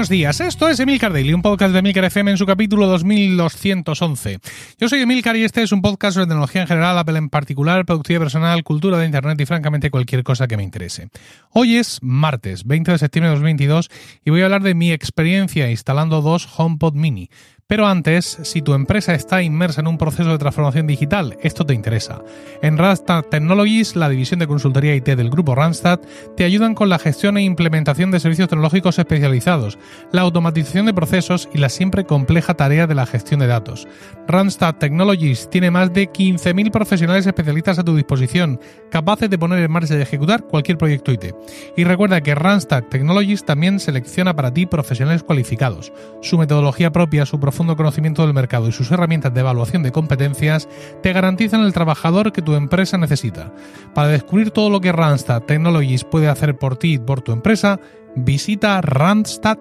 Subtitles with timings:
[0.00, 4.38] Buenos días, esto es Emilcar Daily, un podcast de Emilcar FM en su capítulo 2211.
[4.78, 7.84] Yo soy Emilcar y este es un podcast sobre tecnología en general, Apple en particular,
[7.84, 11.10] productividad personal, cultura de Internet y francamente cualquier cosa que me interese.
[11.50, 13.90] Hoy es martes, 20 de septiembre de 2022
[14.24, 17.28] y voy a hablar de mi experiencia instalando dos HomePod mini.
[17.70, 21.72] Pero antes, si tu empresa está inmersa en un proceso de transformación digital, esto te
[21.72, 22.20] interesa.
[22.62, 26.00] En Randstad Technologies, la división de consultoría IT del grupo Randstad,
[26.36, 29.78] te ayudan con la gestión e implementación de servicios tecnológicos especializados,
[30.10, 33.86] la automatización de procesos y la siempre compleja tarea de la gestión de datos.
[34.26, 38.58] Randstad Technologies tiene más de 15.000 profesionales especialistas a tu disposición,
[38.90, 41.36] capaces de poner en marcha y ejecutar cualquier proyecto IT.
[41.76, 45.92] Y recuerda que Randstad Technologies también selecciona para ti profesionales cualificados.
[46.20, 50.66] Su metodología propia, su profundo conocimiento del mercado y sus herramientas de evaluación de competencias
[51.02, 53.52] te garantizan el trabajador que tu empresa necesita.
[53.94, 57.78] Para descubrir todo lo que Randstad Technologies puede hacer por ti y por tu empresa,
[58.16, 59.60] visita randstad.es.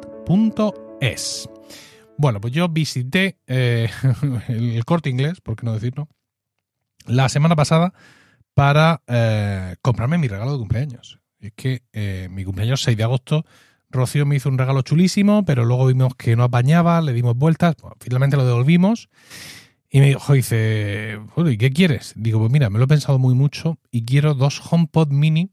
[2.17, 3.89] Bueno, pues yo visité eh,
[4.47, 6.07] el corte inglés, por qué no decirlo,
[7.05, 7.91] la semana pasada
[8.53, 11.19] para eh, comprarme mi regalo de cumpleaños.
[11.37, 13.45] Es que eh, mi cumpleaños 6 de agosto
[13.91, 17.75] Rocío me hizo un regalo chulísimo, pero luego vimos que no apañaba, le dimos vueltas,
[17.99, 19.09] finalmente lo devolvimos.
[19.89, 22.13] Y me dijo, dice, ¿y qué quieres?
[22.15, 25.51] Digo, pues mira, me lo he pensado muy mucho y quiero dos HomePod mini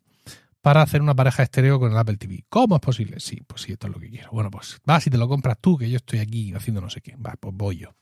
[0.66, 2.44] para hacer una pareja estéreo con el Apple TV.
[2.48, 3.20] ¿Cómo es posible?
[3.20, 4.30] Sí, pues sí, esto es lo que quiero.
[4.32, 7.00] Bueno, pues vas y te lo compras tú, que yo estoy aquí haciendo no sé
[7.00, 7.14] qué.
[7.16, 7.94] Va, pues voy yo.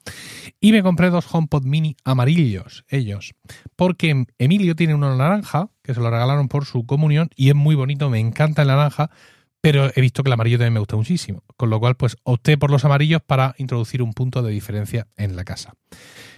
[0.59, 3.35] Y me compré dos HomePod mini amarillos, ellos.
[3.75, 7.75] Porque Emilio tiene uno naranja, que se lo regalaron por su comunión, y es muy
[7.75, 9.11] bonito, me encanta el naranja,
[9.65, 12.55] pero he visto que el amarillo también me gusta muchísimo, con lo cual pues opté
[12.55, 15.73] por los amarillos para introducir un punto de diferencia en la casa.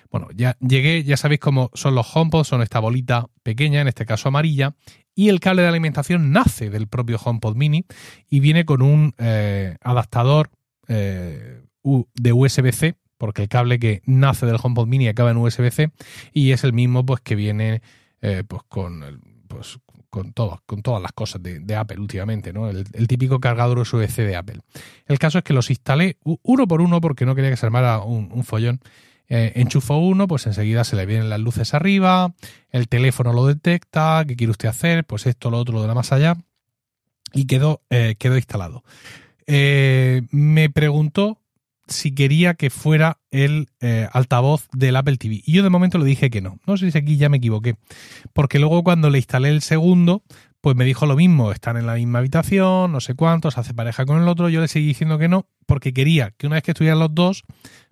[0.09, 4.05] Bueno, ya llegué, ya sabéis cómo son los HomePod, son esta bolita pequeña, en este
[4.05, 4.75] caso amarilla,
[5.14, 7.83] y el cable de alimentación nace del propio HomePod Mini
[8.30, 10.49] y viene con un eh, adaptador
[10.87, 15.92] eh, de USB-C, porque el cable que nace del HomePod Mini acaba en USB-C
[16.32, 17.82] y es el mismo pues que viene
[18.21, 19.80] eh, pues con el, pues
[20.17, 22.70] con, con todas las cosas de, Apple últimamente, ¿no?
[22.70, 24.60] El, típico cargador USB-C de Apple.
[25.05, 28.00] El caso es que los instalé uno por uno porque no quería que se armara
[28.00, 28.80] un, follón.
[29.30, 32.33] Eh, enchufo uno, pues enseguida se le vienen las luces arriba,
[32.72, 35.04] el teléfono lo detecta, ¿qué quiere usted hacer?
[35.04, 36.38] Pues esto, lo otro, lo de la más allá.
[37.34, 38.84] Y quedó, eh, quedó instalado.
[39.45, 41.39] Eh, me preguntó
[41.87, 45.42] si quería que fuera el eh, altavoz del Apple TV.
[45.45, 46.59] Y yo de momento le dije que no.
[46.65, 47.75] No sé si aquí ya me equivoqué.
[48.33, 50.23] Porque luego cuando le instalé el segundo,
[50.61, 54.05] pues me dijo lo mismo, están en la misma habitación, no sé cuántos, hace pareja
[54.05, 54.49] con el otro.
[54.49, 57.43] Yo le seguí diciendo que no, porque quería que una vez que estuvieran los dos,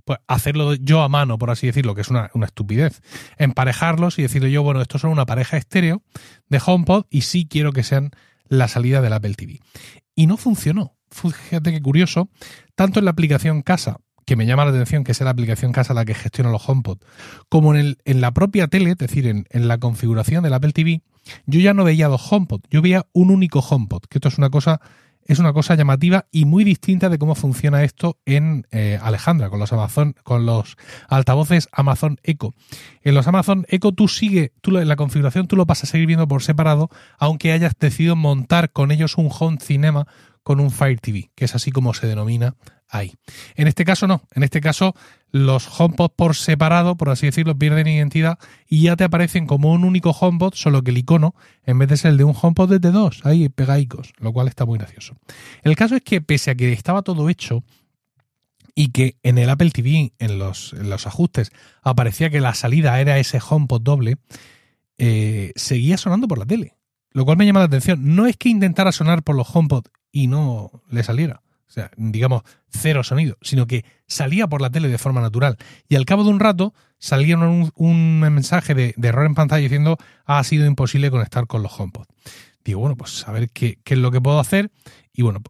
[0.04, 3.02] pues hacerlo yo a mano, por así decirlo, que es una, una estupidez.
[3.38, 6.02] Emparejarlos y decirle yo, bueno, estos son una pareja estéreo
[6.50, 8.12] de HomePod y sí quiero que sean
[8.48, 9.60] la salida del Apple TV.
[10.14, 12.30] Y no funcionó fíjate qué curioso,
[12.76, 15.94] tanto en la aplicación Casa, que me llama la atención que sea la aplicación Casa
[15.94, 17.00] la que gestiona los HomePod,
[17.50, 21.02] como en, el, en la propia tele, es decir, en, la configuración del Apple TV,
[21.46, 24.50] yo ya no veía dos HomePod, yo veía un único HomePod, que esto es una
[24.50, 24.82] cosa
[25.28, 29.60] es una cosa llamativa y muy distinta de cómo funciona esto en eh, Alejandra, con
[29.60, 30.78] los Amazon, con los
[31.10, 32.54] altavoces Amazon Echo.
[33.02, 36.06] En los Amazon Echo tú sigue, tú en la configuración tú lo vas a seguir
[36.06, 40.08] viendo por separado, aunque hayas decidido montar con ellos un home cinema
[40.46, 42.56] con un Fire TV, que es así como se denomina
[42.88, 43.16] ahí.
[43.56, 44.94] En este caso no, en este caso
[45.32, 48.38] los HomePod por separado, por así decirlo, pierden identidad
[48.70, 51.34] y ya te aparecen como un único HomePod, solo que el icono,
[51.64, 54.48] en vez de ser el de un HomePod, es de dos, ahí pegaicos, lo cual
[54.48, 55.18] está muy gracioso.
[55.64, 57.64] El caso es que pese a que estaba todo hecho,
[58.76, 61.52] y que en el Apple TV, en los, los ajustes,
[61.82, 64.18] aparecía que la salida era ese HomePod doble,
[65.00, 66.76] eh, seguía sonando por la tele.
[67.10, 68.16] Lo cual me llama la atención.
[68.16, 71.42] No es que intentara sonar por los HomePod y no le saliera.
[71.68, 75.58] O sea, digamos, cero sonido, sino que salía por la tele de forma natural.
[75.90, 80.42] Y al cabo de un rato salía un, mensaje de, error en pantalla diciendo ha
[80.46, 82.06] sido imposible conectar con los HomePod.
[82.64, 84.72] Digo, bueno, pues a ver qué, es lo que puedo hacer.
[85.12, 85.42] Y bueno,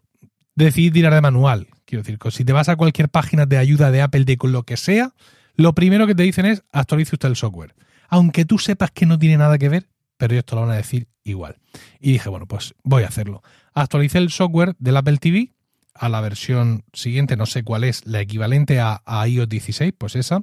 [0.56, 1.68] decidí tirar de manual.
[1.84, 4.76] Quiero decir, si te vas a cualquier página de ayuda de Apple de lo que
[4.76, 5.14] sea,
[5.54, 7.76] lo primero que te dicen es actualice usted el software.
[8.08, 9.86] Aunque tú sepas que no tiene nada que ver,
[10.16, 11.58] pero ellos lo van a decir igual.
[12.00, 13.42] Y dije, bueno, pues voy a hacerlo.
[13.74, 15.52] Actualicé el software del Apple TV
[15.94, 20.42] a la versión siguiente, no sé cuál es, la equivalente a, iOS 16, pues esa.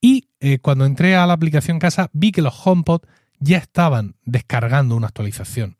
[0.00, 3.02] Y eh, cuando entré a la aplicación casa, vi que los HomePod
[3.38, 5.76] ya estaban descargando una actualización.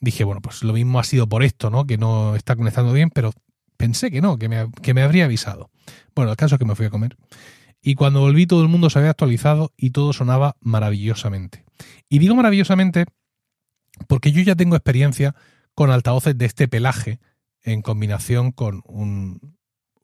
[0.00, 1.86] Dije, bueno, pues lo mismo ha sido por esto, ¿no?
[1.86, 3.32] Que no está conectando bien, pero
[3.76, 5.70] pensé que no, que me, que me habría avisado.
[6.14, 7.16] Bueno, el caso es que me fui a comer.
[7.82, 11.64] Y cuando volví todo el mundo se había actualizado y todo sonaba maravillosamente.
[12.08, 13.06] Y digo maravillosamente
[14.06, 15.34] porque yo ya tengo experiencia
[15.74, 17.18] con altavoces de este pelaje
[17.62, 19.56] en combinación con un,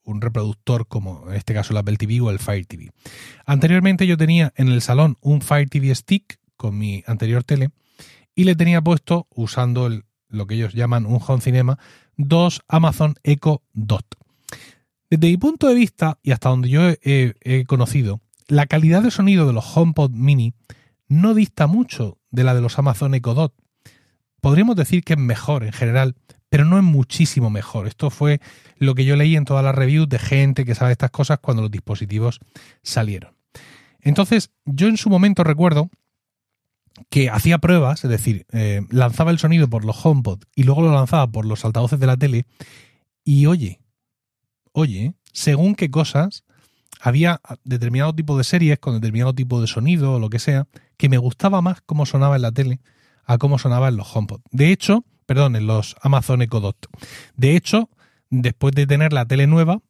[0.03, 2.91] un reproductor como en este caso el Apple TV o el Fire TV.
[3.47, 7.71] Anteriormente yo tenía en el salón un Fire TV Stick con mi anterior tele
[8.35, 9.91] y le tenía puesto, usando
[10.29, 11.79] lo que ellos llaman un Home Cinema,
[12.17, 14.07] dos Amazon Echo Dot.
[15.11, 19.47] Desde mi punto de vista, y hasta donde yo he, conocido, la calidad de sonido
[19.47, 20.55] de los HomePod Mini
[21.09, 23.55] no dista mucho de la de los Amazon Echo Dot.
[24.41, 26.15] Podríamos decir que es mejor en general,
[26.51, 27.87] pero no es muchísimo mejor.
[27.87, 28.41] Esto fue
[28.77, 31.63] lo que yo leí en todas las reviews de gente que sabe estas cosas cuando
[31.63, 32.41] los dispositivos
[32.83, 33.35] salieron.
[34.01, 35.91] Entonces, yo en su momento recuerdo
[37.09, 40.93] que hacía pruebas, es decir, eh, lanzaba el sonido por los HomePod y luego lo
[40.93, 42.45] lanzaba por los altavoces de la tele
[43.25, 43.81] y oye,
[44.73, 46.45] oye, según qué cosas,
[47.01, 50.67] había determinado tipo de series con determinado tipo de sonido o lo que sea,
[50.97, 52.81] que me gustaba más cómo sonaba en la tele
[53.25, 54.41] a cómo sonaba en los HomePod.
[54.51, 56.87] De hecho, perdón, en los Amazon Echo Dot.
[57.37, 57.91] De hecho,
[58.31, 59.81] después de tener la tele nueva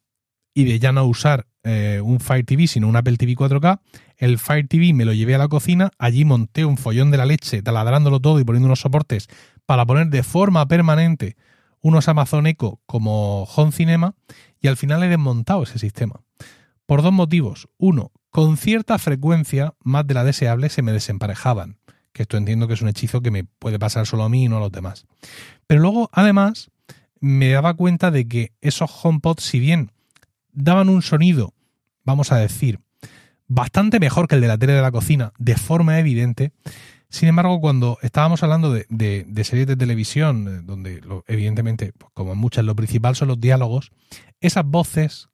[0.52, 3.80] y de ya no usar eh, un Fire TV, sino un Apple TV 4K,
[4.16, 7.26] el Fire TV me lo llevé a la cocina, allí monté un follón de la
[7.26, 9.28] leche, taladrándolo todo y poniendo unos soportes
[9.66, 11.36] para poner de forma permanente
[11.80, 14.14] unos Amazon Echo como Home Cinema
[14.60, 16.20] y al final he desmontado ese sistema.
[16.86, 17.68] Por dos motivos.
[17.76, 21.78] Uno, con cierta frecuencia, más de la deseable, se me desemparejaban.
[22.12, 24.48] Que esto entiendo que es un hechizo que me puede pasar solo a mí y
[24.48, 25.06] no a los demás.
[25.66, 26.70] Pero luego, además,
[27.20, 29.92] me daba cuenta de que esos HomePods, si bien
[30.52, 31.54] daban un sonido,
[32.04, 32.80] vamos a decir,
[33.46, 36.52] bastante mejor que el de la tele de la cocina, de forma evidente,
[37.10, 42.38] sin embargo, cuando estábamos hablando de, series de televisión, eh, donde evidentemente, pues, como en
[42.38, 43.90] muchas, lo principal son los diálogos,
[44.40, 45.28] esas voces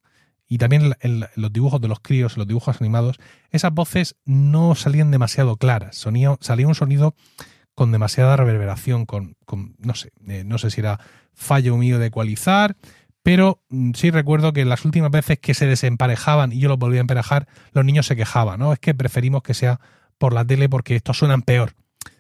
[0.47, 0.95] y también
[1.37, 3.19] los dibujos de los críos, los dibujos animados,
[3.51, 5.97] esas voces no salían demasiado claras.
[5.97, 7.15] salía un sonido
[7.75, 9.37] con demasiada reverberación, con,
[9.79, 11.01] no sé, eh, no sé si era
[11.33, 12.77] fallo mío de ecualizar,
[13.23, 17.01] pero mm, sí recuerdo que las últimas veces que se desemparejaban y yo los volvía
[17.01, 18.73] a emparejar, los niños se quejaban, ¿no?
[18.73, 19.81] Es que preferimos que sea
[20.19, 21.75] por la tele porque estos suenan peor.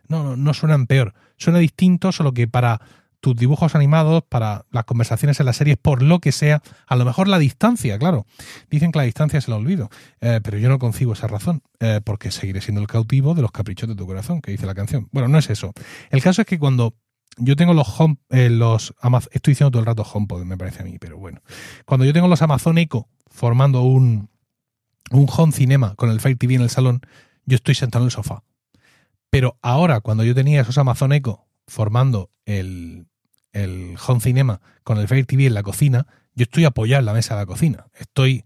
[0.08, 1.14] No, no, suenan peor.
[1.36, 2.80] Suena distinto, solo que para
[3.20, 7.06] tus dibujos animados, para las conversaciones en las series, por lo que sea, a lo
[7.06, 8.26] mejor la distancia, claro.
[8.70, 9.88] Dicen que la distancia es el olvido,
[10.20, 13.50] eh, pero yo no concibo esa razón, eh, porque seguiré siendo el cautivo de los
[13.50, 15.08] caprichos de tu corazón, que dice la canción.
[15.10, 15.72] Bueno, no es eso.
[16.10, 16.94] El caso es que cuando
[17.38, 18.94] yo tengo los home, eh, los
[19.32, 21.40] estoy diciendo todo el rato HomePod, me parece a mí, pero bueno.
[21.84, 24.28] Cuando yo tengo los Amazon Echo formando un,
[25.10, 27.00] un home cinema con el Fire TV en el salón,
[27.46, 28.42] yo estoy sentado en el sofá.
[29.30, 33.06] Pero ahora, cuando yo tenía esos Amazon Echo formando el,
[33.52, 37.14] el home cinema con el Fire TV en la cocina, yo estoy apoyado en la
[37.14, 37.86] mesa de la cocina.
[37.94, 38.44] Estoy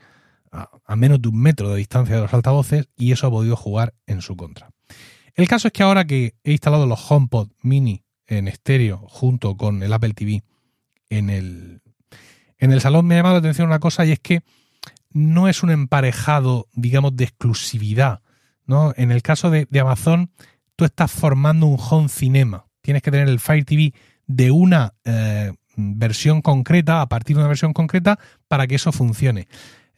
[0.52, 3.94] a, menos de un metro de distancia de los altavoces y eso ha podido jugar
[4.06, 4.70] en su contra.
[5.34, 9.82] El caso es que ahora que he instalado los HomePod mini en estéreo junto con
[9.82, 10.42] el Apple TV
[11.10, 11.80] en el,
[12.58, 14.42] en el salón me ha llamado la atención una cosa y es que
[15.10, 18.20] no es un emparejado, digamos, de exclusividad.
[18.68, 18.92] ¿No?
[18.96, 20.30] En el caso de, Amazon,
[20.76, 22.66] tú estás formando un home cinema.
[22.80, 23.92] Tienes que tener el Fire TV
[24.28, 29.48] de una eh, versión concreta, a partir de una versión concreta, para que eso funcione.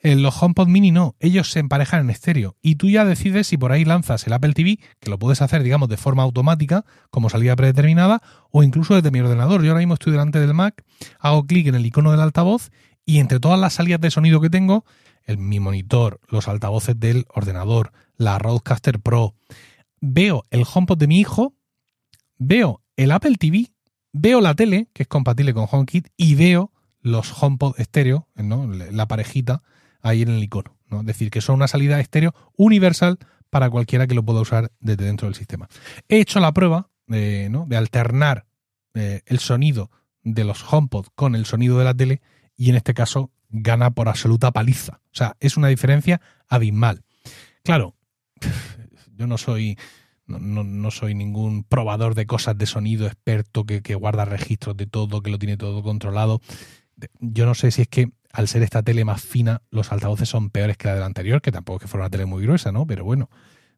[0.03, 3.59] En los HomePod Mini no, ellos se emparejan en estéreo y tú ya decides si
[3.59, 7.29] por ahí lanzas el Apple TV, que lo puedes hacer, digamos, de forma automática, como
[7.29, 9.63] salida predeterminada, o incluso desde mi ordenador.
[9.63, 10.85] Yo ahora mismo estoy delante del Mac,
[11.19, 12.71] hago clic en el icono del altavoz
[13.05, 14.87] y entre todas las salidas de sonido que tengo,
[15.25, 19.35] el, mi monitor, los altavoces del ordenador, la Roadcaster Pro,
[20.01, 21.55] veo el HomePod de mi hijo,
[22.39, 23.73] veo el Apple TV,
[24.13, 28.67] veo la tele, que es compatible con HomeKit, y veo los HomePod estéreo, ¿no?
[28.67, 29.63] la parejita
[30.03, 30.77] ahí en el icono.
[30.89, 31.01] ¿no?
[31.01, 35.05] Es decir, que son una salida estéreo universal para cualquiera que lo pueda usar desde
[35.05, 35.69] dentro del sistema.
[36.09, 37.67] He hecho la prueba de, ¿no?
[37.67, 38.47] de alternar
[38.95, 39.91] eh, el sonido
[40.23, 42.21] de los HomePod con el sonido de la tele
[42.57, 45.01] y en este caso gana por absoluta paliza.
[45.07, 47.05] O sea, es una diferencia abismal.
[47.63, 47.95] Claro,
[49.17, 49.79] yo no soy,
[50.27, 54.87] no, no, soy ningún probador de cosas de sonido experto que, que guarda registros de
[54.87, 56.41] todo, que lo tiene todo controlado.
[57.19, 60.51] Yo no sé si es que al ser esta tele más fina, los altavoces son
[60.51, 62.71] peores que la de la anterior, que tampoco es que fuera una tele muy gruesa,
[62.73, 62.87] ¿no?
[62.87, 63.29] Pero bueno,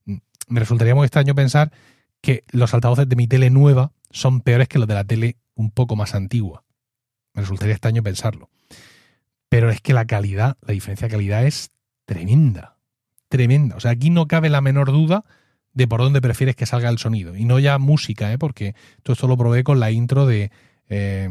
[0.05, 0.17] mm,
[0.49, 1.73] me resultaría muy extraño pensar
[2.21, 5.71] que los altavoces de mi tele nueva son peores que los de la tele un
[5.71, 6.65] poco más antigua.
[7.35, 8.51] Me resultaría extraño pensarlo.
[9.73, 11.71] Es que la calidad, la diferencia de calidad es
[12.05, 12.77] tremenda.
[13.29, 13.77] Tremenda.
[13.77, 15.25] O sea, aquí no cabe la menor duda
[15.73, 17.37] de por dónde prefieres que salga el sonido.
[17.37, 18.39] Y no ya música, ¿eh?
[18.39, 20.51] porque todo esto lo probé con la intro de,
[20.89, 21.29] eh,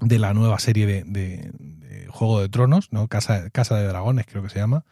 [0.00, 1.52] de la nueva serie de,
[2.08, 3.06] Juego de Tronos, ¿no?
[3.06, 4.84] Casa, Casa de Dragones creo que se llama.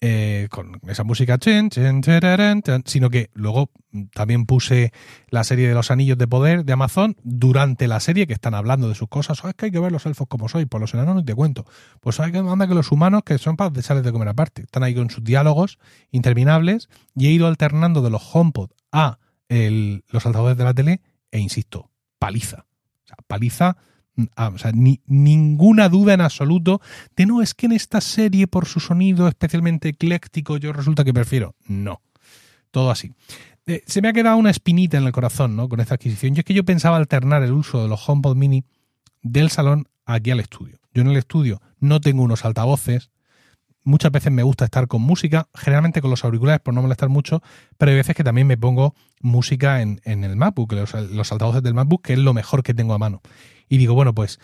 [0.00, 3.70] Eh, con esa música, sino que luego
[4.12, 4.92] también puse
[5.28, 8.88] la serie de los anillos de poder de Amazon durante la serie que están hablando
[8.88, 9.44] de sus cosas.
[9.44, 11.34] Oh, es que hay que ver los elfos como soy, por los enanos no te
[11.34, 11.64] cuento.
[12.00, 14.62] Pues hay que anda que los humanos que son para sales de comer aparte.
[14.62, 15.78] Están ahí con sus diálogos
[16.12, 21.00] interminables y he ido alternando de los HomePod a el, los altavoces de la tele
[21.32, 21.90] e insisto,
[22.20, 22.66] paliza.
[23.04, 23.76] O sea, paliza
[24.36, 26.80] Ah, ni, ninguna duda en absoluto
[27.16, 31.14] de no, es que en esta serie, por su sonido especialmente ecléctico, yo resulta que
[31.14, 31.54] prefiero.
[31.66, 32.00] No.
[32.70, 33.12] Todo así.
[33.66, 35.68] Eh, se me ha quedado una espinita en el corazón, ¿no?
[35.68, 36.34] Con esta adquisición.
[36.34, 38.64] Y es que yo pensaba alternar el uso de los HomePod Mini
[39.22, 40.78] del salón aquí al estudio.
[40.92, 43.10] Yo en el estudio no tengo unos altavoces.
[43.84, 47.42] Muchas veces me gusta estar con música, generalmente con los auriculares por no molestar mucho,
[47.78, 52.02] pero hay veces que también me pongo música en, el MacBook, los altavoces del MacBook,
[52.02, 53.22] que es lo mejor que tengo a mano
[53.68, 54.38] y digo, bueno, pues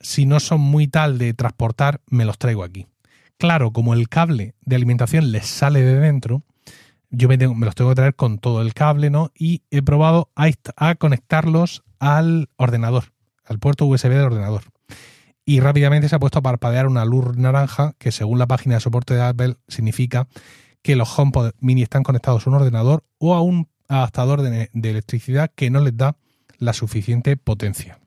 [0.00, 2.86] si no son muy tal de transportar, me los traigo aquí.
[3.38, 6.42] Claro, como el cable de alimentación les sale de dentro,
[7.10, 9.30] yo me, los tengo que traer con todo el cable, ¿no?
[9.34, 13.12] Y he probado a, conectarlos al ordenador,
[13.44, 14.62] al puerto USB del ordenador.
[15.44, 18.80] Y rápidamente se ha puesto a parpadear una luz naranja que según la página de
[18.80, 20.26] soporte de Apple significa
[20.82, 25.52] que los HomePod mini están conectados a un ordenador o a un adaptador de electricidad
[25.54, 26.16] que no les da
[26.58, 28.00] la suficiente potencia.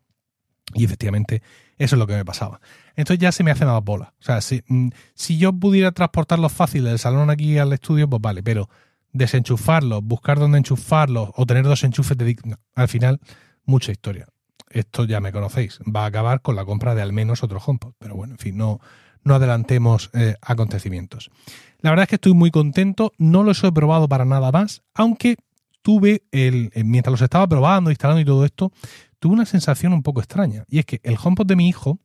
[0.73, 1.41] Y efectivamente,
[1.77, 2.59] eso es lo que me pasaba.
[2.95, 4.13] Entonces ya se me hace más bola.
[4.19, 8.21] O sea, si, mm, si yo pudiera transportarlos fácil del salón aquí al estudio, pues
[8.21, 8.69] vale, pero
[9.11, 12.37] desenchufarlos, buscar dónde enchufarlos o tener dos enchufes de...
[12.75, 13.19] al final,
[13.65, 14.27] mucha historia.
[14.69, 15.79] Esto ya me conocéis.
[15.83, 17.93] Va a acabar con la compra de al menos otro HomePod.
[17.97, 18.79] Pero bueno, en fin, no,
[19.23, 21.31] no adelantemos eh, acontecimientos.
[21.79, 23.13] La verdad es que estoy muy contento.
[23.17, 25.37] No los he probado para nada más, aunque
[25.81, 28.71] tuve el, mientras los estaba probando, instalando y todo esto,
[29.19, 30.65] tuve una sensación un poco extraña.
[30.67, 31.99] Y es que el HomePod de mi hijo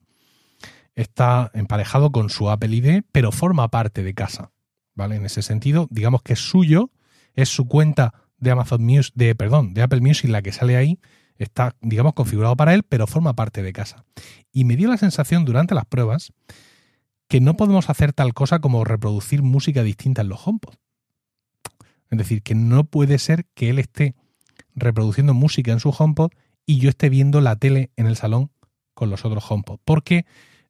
[0.94, 4.52] está emparejado con su Apple ID, pero forma parte de casa.
[4.94, 5.16] ¿Vale?
[5.16, 6.90] En ese sentido, digamos que es suyo,
[7.34, 11.00] es su cuenta de Amazon Music, de, perdón, de Apple Music, la que sale ahí,
[11.36, 14.04] está, digamos, configurado para él, pero forma parte de casa.
[14.52, 16.32] Y me dio la sensación durante las pruebas
[17.28, 20.74] que no podemos hacer tal cosa como reproducir música distinta en los HomePod.
[22.10, 24.14] Es decir, que no puede ser que él esté
[24.76, 26.30] reproduciendo música en su HomePod
[26.66, 28.50] y yo esté viendo la tele en el salón
[28.94, 29.80] con los otros HomePod.
[29.84, 30.24] Porque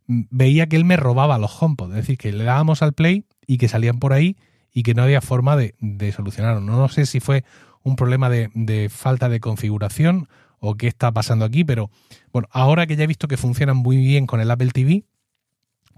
[0.06, 1.90] veía que él me robaba los HomePod.
[1.90, 4.36] Es decir, que le dábamos al play y que salían por ahí
[4.72, 5.74] y que no había forma de,
[6.14, 6.60] solucionarlo.
[6.60, 7.44] No, sé si fue
[7.82, 11.90] un problema de, de, falta de configuración o qué está pasando aquí, pero
[12.32, 15.04] bueno, ahora que ya he visto que funcionan muy bien con el Apple TV,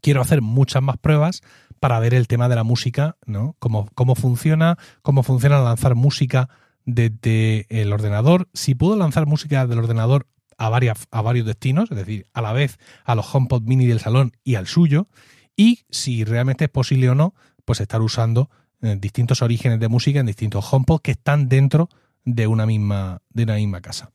[0.03, 1.43] quiero hacer muchas más pruebas
[1.81, 3.57] para ver el tema de la música, ¿no?
[3.59, 6.49] Cómo, cómo funciona, cómo funciona lanzar música
[6.87, 12.27] desde el ordenador, si puedo lanzar música del ordenador a, a varios destinos, es decir,
[12.33, 15.09] a la vez a los HomePod mini del salón y al suyo,
[15.57, 18.49] y si realmente es posible o no, pues estar usando
[18.83, 21.89] eh, distintos orígenes de música en distintos HomePod que están dentro
[22.25, 24.11] de una misma, de una misma casa.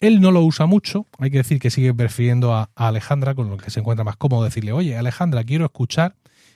[0.00, 3.50] Él no lo usa mucho, hay que decir que sigue prefiriendo a, a, Alejandra, con
[3.50, 6.14] lo que se encuentra más cómodo decirle, oye, Alejandra, quiero escuchar,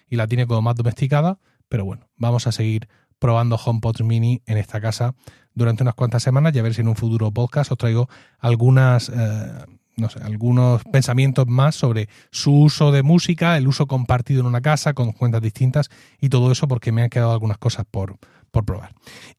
[0.09, 2.89] y la tiene como más domesticada, pero bueno, vamos a seguir
[3.23, 5.15] probando HomePod Mini en esta casa
[5.55, 8.09] durante unas cuantas semanas y a ver si en un futuro podcast os traigo
[8.41, 9.65] algunas, eh,
[9.97, 14.61] no sé, algunos pensamientos más sobre su uso de música, el uso compartido en una
[14.61, 15.89] casa con cuentas distintas
[16.21, 18.19] y todo eso porque me han quedado algunas cosas por,
[18.51, 18.93] por probar.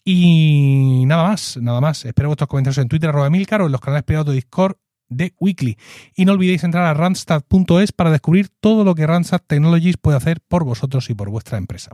[0.06, 2.06] Y nada más, nada más.
[2.06, 4.78] Espero vuestros comentarios en Twitter, arroba Milcar o en los canales privados de Discord
[5.16, 5.78] de Weekly.
[6.16, 10.42] Y no olvidéis entrar a randstad.es para descubrir todo lo que Randstad Technologies puede hacer
[10.48, 11.92] por vosotros y por vuestra empresa.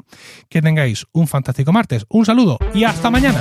[0.49, 3.39] Que tengáis un fantástico martes, un saludo y hasta mañana.